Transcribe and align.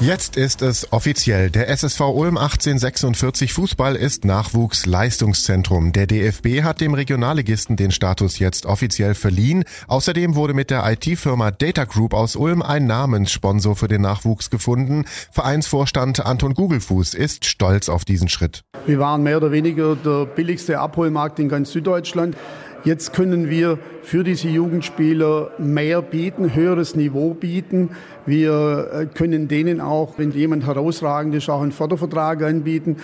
Jetzt 0.00 0.38
ist 0.38 0.62
es 0.62 0.94
offiziell. 0.94 1.50
Der 1.50 1.68
SSV 1.68 2.00
Ulm 2.00 2.38
1846 2.38 3.52
Fußball 3.52 3.96
ist 3.96 4.24
Nachwuchsleistungszentrum. 4.24 5.92
Der 5.92 6.06
DFB 6.06 6.62
hat 6.62 6.80
dem 6.80 6.94
Regionalligisten 6.94 7.76
den 7.76 7.90
Status 7.90 8.38
jetzt 8.38 8.64
offiziell 8.64 9.14
verliehen. 9.14 9.62
Außerdem 9.88 10.36
wurde 10.36 10.54
mit 10.54 10.70
der 10.70 10.90
IT-Firma 10.90 11.50
Data 11.50 11.84
Group 11.84 12.14
aus 12.14 12.34
Ulm 12.34 12.62
ein 12.62 12.86
Namenssponsor 12.86 13.76
für 13.76 13.88
den 13.88 14.00
Nachwuchs 14.00 14.48
gefunden. 14.48 15.04
Vereinsvorstand 15.32 16.24
Anton 16.24 16.54
Gugelfuß 16.54 17.12
ist 17.12 17.44
stolz 17.44 17.90
auf 17.90 18.06
diesen 18.06 18.30
Schritt. 18.30 18.62
Wir 18.86 19.00
waren 19.00 19.22
mehr 19.22 19.36
oder 19.36 19.52
weniger 19.52 19.96
der 19.96 20.24
billigste 20.24 20.78
Abholmarkt 20.78 21.38
in 21.40 21.50
ganz 21.50 21.72
Süddeutschland. 21.72 22.38
Jetzt 22.84 23.12
können 23.12 23.50
wir 23.50 23.78
für 24.02 24.24
diese 24.24 24.48
Jugendspieler 24.48 25.50
mehr 25.58 26.00
bieten, 26.00 26.54
höheres 26.54 26.96
Niveau 26.96 27.34
bieten. 27.34 27.90
Wir 28.24 28.90
äh, 28.92 29.06
können 29.06 29.48
denen 29.48 29.80
auch, 29.80 30.18
wenn 30.18 30.30
jemand 30.30 30.66
herausragend 30.66 31.34
ist, 31.34 31.48
auch 31.50 31.62
einen 31.62 31.72
Fördervertrag 31.72 32.42
anbieten. 32.42 32.96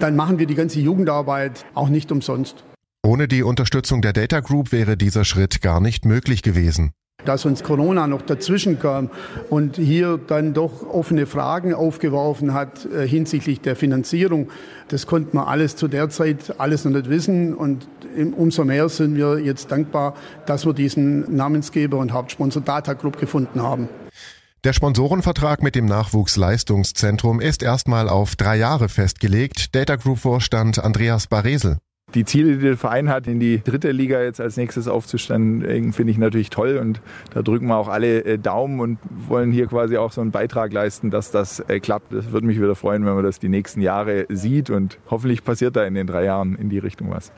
Dann 0.00 0.16
machen 0.16 0.38
wir 0.38 0.46
die 0.46 0.54
ganze 0.54 0.80
Jugendarbeit 0.80 1.64
auch 1.74 1.88
nicht 1.88 2.12
umsonst. 2.12 2.64
Ohne 3.02 3.28
die 3.28 3.42
Unterstützung 3.42 4.02
der 4.02 4.12
Data 4.12 4.40
Group 4.40 4.72
wäre 4.72 4.96
dieser 4.96 5.24
Schritt 5.24 5.62
gar 5.62 5.80
nicht 5.80 6.04
möglich 6.04 6.42
gewesen 6.42 6.92
dass 7.26 7.44
uns 7.44 7.62
Corona 7.62 8.06
noch 8.06 8.22
dazwischen 8.22 8.78
kam 8.78 9.10
und 9.50 9.76
hier 9.76 10.18
dann 10.26 10.54
doch 10.54 10.88
offene 10.88 11.26
Fragen 11.26 11.74
aufgeworfen 11.74 12.54
hat 12.54 12.86
äh, 12.86 13.06
hinsichtlich 13.06 13.60
der 13.60 13.76
Finanzierung. 13.76 14.48
Das 14.88 15.06
konnte 15.06 15.36
man 15.36 15.46
alles 15.46 15.76
zu 15.76 15.88
der 15.88 16.08
Zeit 16.08 16.54
alles 16.58 16.84
noch 16.84 16.92
nicht 16.92 17.10
wissen 17.10 17.54
und 17.54 17.86
umso 18.36 18.64
mehr 18.64 18.88
sind 18.88 19.16
wir 19.16 19.38
jetzt 19.38 19.70
dankbar, 19.70 20.14
dass 20.46 20.64
wir 20.64 20.72
diesen 20.72 21.36
Namensgeber 21.36 21.98
und 21.98 22.12
Hauptsponsor 22.12 22.62
Data 22.62 22.94
Group 22.94 23.18
gefunden 23.18 23.62
haben. 23.62 23.88
Der 24.64 24.72
Sponsorenvertrag 24.72 25.62
mit 25.62 25.74
dem 25.74 25.86
Nachwuchsleistungszentrum 25.86 27.40
ist 27.40 27.62
erstmal 27.62 28.08
auf 28.08 28.34
drei 28.34 28.56
Jahre 28.56 28.88
festgelegt. 28.88 29.74
Data 29.74 29.96
Group 29.96 30.18
Vorstand 30.18 30.82
Andreas 30.82 31.28
Baresel. 31.28 31.78
Die 32.16 32.24
Ziele, 32.24 32.56
die 32.56 32.62
der 32.62 32.78
Verein 32.78 33.10
hat, 33.10 33.26
in 33.26 33.40
die 33.40 33.62
dritte 33.62 33.92
Liga 33.92 34.22
jetzt 34.22 34.40
als 34.40 34.56
nächstes 34.56 34.88
aufzusteigen, 34.88 35.92
finde 35.92 36.10
ich 36.10 36.16
natürlich 36.16 36.48
toll. 36.48 36.78
Und 36.78 37.02
da 37.34 37.42
drücken 37.42 37.66
wir 37.66 37.76
auch 37.76 37.88
alle 37.88 38.24
äh, 38.24 38.38
Daumen 38.38 38.80
und 38.80 38.98
wollen 39.28 39.52
hier 39.52 39.66
quasi 39.66 39.98
auch 39.98 40.12
so 40.12 40.22
einen 40.22 40.30
Beitrag 40.30 40.72
leisten, 40.72 41.10
dass 41.10 41.30
das 41.30 41.60
äh, 41.60 41.78
klappt. 41.78 42.14
Das 42.14 42.32
würde 42.32 42.46
mich 42.46 42.56
wieder 42.56 42.74
freuen, 42.74 43.04
wenn 43.04 43.14
man 43.14 43.22
das 43.22 43.38
die 43.38 43.50
nächsten 43.50 43.82
Jahre 43.82 44.24
sieht. 44.30 44.70
Und 44.70 44.98
hoffentlich 45.10 45.44
passiert 45.44 45.76
da 45.76 45.84
in 45.84 45.92
den 45.92 46.06
drei 46.06 46.24
Jahren 46.24 46.56
in 46.56 46.70
die 46.70 46.78
Richtung 46.78 47.10
was. 47.10 47.32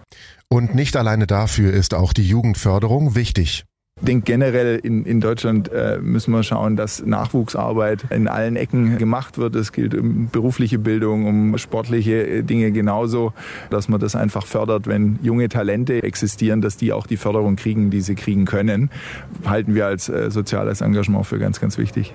Und 0.49 0.77
nicht 0.77 0.97
alleine 0.97 1.27
dafür 1.27 1.73
ist 1.73 1.93
auch 1.93 2.13
die 2.13 2.29
Jugendförderung 2.29 3.17
wichtig. 3.17 3.65
Ich 4.01 4.07
denke 4.07 4.25
generell 4.25 4.79
in, 4.79 5.05
in 5.05 5.21
Deutschland 5.21 5.71
äh, 5.73 5.99
müssen 6.01 6.33
wir 6.33 6.43
schauen, 6.43 6.77
dass 6.77 7.05
Nachwuchsarbeit 7.05 8.05
in 8.11 8.29
allen 8.29 8.57
Ecken 8.57 8.97
gemacht 8.97 9.39
wird. 9.39 9.57
Es 9.57 9.73
gilt 9.73 9.95
um 9.95 10.29
berufliche 10.29 10.79
Bildung, 10.79 11.27
um 11.27 11.59
sportliche 11.59 12.27
äh, 12.27 12.43
Dinge 12.43 12.71
genauso, 12.71 13.33
dass 13.71 13.89
man 13.89 13.99
das 13.99 14.15
einfach 14.15 14.47
fördert, 14.47 14.87
wenn 14.87 15.19
junge 15.23 15.49
Talente 15.49 16.03
existieren, 16.03 16.61
dass 16.61 16.77
die 16.77 16.93
auch 16.93 17.07
die 17.07 17.17
Förderung 17.17 17.57
kriegen, 17.57 17.91
die 17.91 18.01
sie 18.01 18.15
kriegen 18.15 18.45
können. 18.45 18.91
Halten 19.45 19.75
wir 19.75 19.87
als 19.87 20.09
äh, 20.09 20.31
soziales 20.31 20.81
Engagement 20.81 21.27
für 21.27 21.39
ganz, 21.39 21.61
ganz 21.61 21.77
wichtig. 21.77 22.15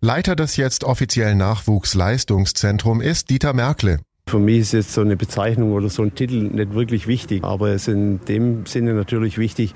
Leiter 0.00 0.36
des 0.36 0.56
jetzt 0.56 0.84
offiziellen 0.84 1.38
Nachwuchsleistungszentrum 1.38 3.00
ist 3.00 3.30
Dieter 3.30 3.52
Merkle. 3.52 3.98
Für 4.28 4.40
mich 4.40 4.58
ist 4.58 4.72
jetzt 4.72 4.92
so 4.92 5.02
eine 5.02 5.16
Bezeichnung 5.16 5.70
oder 5.70 5.88
so 5.88 6.02
ein 6.02 6.12
Titel 6.16 6.48
nicht 6.52 6.74
wirklich 6.74 7.06
wichtig, 7.06 7.44
aber 7.44 7.68
es 7.68 7.86
ist 7.86 7.94
in 7.94 8.18
dem 8.24 8.66
Sinne 8.66 8.92
natürlich 8.92 9.38
wichtig, 9.38 9.72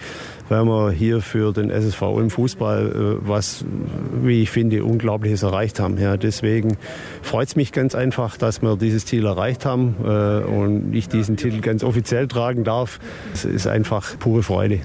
weil 0.48 0.64
wir 0.64 0.90
hier 0.90 1.20
für 1.20 1.52
den 1.52 1.70
SSV 1.70 2.02
im 2.18 2.30
Fußball 2.30 3.20
äh, 3.22 3.28
was, 3.28 3.64
wie 4.24 4.42
ich 4.42 4.50
finde, 4.50 4.82
Unglaubliches 4.82 5.44
erreicht 5.44 5.78
haben. 5.78 5.98
Ja, 5.98 6.16
deswegen 6.16 6.78
freut 7.22 7.46
es 7.46 7.54
mich 7.54 7.70
ganz 7.70 7.94
einfach, 7.94 8.36
dass 8.38 8.60
wir 8.60 8.74
dieses 8.76 9.06
Ziel 9.06 9.24
erreicht 9.24 9.64
haben 9.64 9.94
äh, 10.02 10.42
und 10.42 10.94
ich 10.94 11.08
diesen 11.08 11.36
Titel 11.36 11.60
ganz 11.60 11.84
offiziell 11.84 12.26
tragen 12.26 12.64
darf. 12.64 12.98
Es 13.32 13.44
ist 13.44 13.68
einfach 13.68 14.18
pure 14.18 14.42
Freude. 14.42 14.80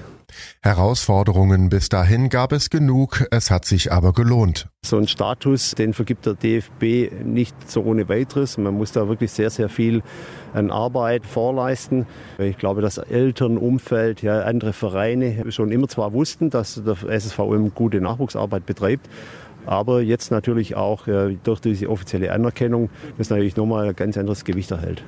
Herausforderungen 0.62 1.68
bis 1.68 1.88
dahin 1.88 2.28
gab 2.28 2.52
es 2.52 2.70
genug, 2.70 3.26
es 3.30 3.50
hat 3.50 3.64
sich 3.64 3.92
aber 3.92 4.12
gelohnt. 4.12 4.68
So 4.84 4.98
ein 4.98 5.08
Status, 5.08 5.72
den 5.72 5.94
vergibt 5.94 6.26
der 6.26 6.34
DFB 6.34 7.24
nicht 7.24 7.70
so 7.70 7.82
ohne 7.82 8.08
weiteres. 8.08 8.58
Man 8.58 8.74
muss 8.74 8.92
da 8.92 9.08
wirklich 9.08 9.32
sehr, 9.32 9.50
sehr 9.50 9.68
viel 9.68 10.02
an 10.52 10.70
Arbeit 10.70 11.26
vorleisten. 11.26 12.06
Ich 12.38 12.58
glaube, 12.58 12.82
dass 12.82 12.98
Eltern, 12.98 13.58
Umfeld, 13.58 14.22
ja, 14.22 14.42
andere 14.42 14.72
Vereine 14.72 15.50
schon 15.50 15.72
immer 15.72 15.88
zwar 15.88 16.12
wussten, 16.12 16.50
dass 16.50 16.82
der 16.84 16.96
SSVM 17.08 17.74
gute 17.74 18.00
Nachwuchsarbeit 18.00 18.66
betreibt, 18.66 19.08
aber 19.66 20.00
jetzt 20.00 20.30
natürlich 20.30 20.76
auch 20.76 21.06
äh, 21.06 21.36
durch 21.42 21.60
diese 21.60 21.90
offizielle 21.90 22.32
Anerkennung, 22.32 22.90
das 23.18 23.30
natürlich 23.30 23.56
nochmal 23.56 23.88
ein 23.88 23.96
ganz 23.96 24.16
anderes 24.16 24.44
Gewicht 24.44 24.70
erhält. 24.70 25.02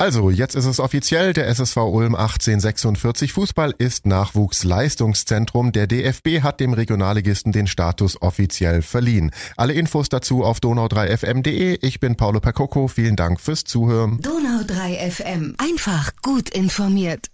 Also, 0.00 0.30
jetzt 0.30 0.54
ist 0.54 0.64
es 0.64 0.80
offiziell, 0.80 1.34
der 1.34 1.46
SSV 1.48 1.76
Ulm 1.76 2.14
1846 2.14 3.34
Fußball 3.34 3.74
ist 3.76 4.06
Nachwuchsleistungszentrum. 4.06 5.72
Der 5.72 5.86
DFB 5.86 6.40
hat 6.42 6.58
dem 6.58 6.72
Regionalligisten 6.72 7.52
den 7.52 7.66
Status 7.66 8.22
offiziell 8.22 8.80
verliehen. 8.80 9.30
Alle 9.58 9.74
Infos 9.74 10.08
dazu 10.08 10.42
auf 10.42 10.60
donau3fm.de. 10.60 11.80
Ich 11.82 12.00
bin 12.00 12.16
Paolo 12.16 12.40
Percocco. 12.40 12.88
Vielen 12.88 13.16
Dank 13.16 13.42
fürs 13.42 13.64
Zuhören. 13.64 14.20
Donau3fm. 14.22 15.56
Einfach 15.58 16.12
gut 16.22 16.48
informiert. 16.48 17.29